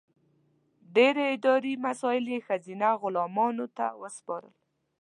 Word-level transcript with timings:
ډېر 0.95 1.15
اداري 1.35 1.73
مسایل 1.85 2.25
یې 2.33 2.39
ښځینه 2.47 2.87
غلامانو 3.01 3.65
ته 3.77 3.85
وسپارل. 4.01 4.55